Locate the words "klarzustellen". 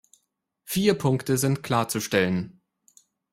1.61-2.63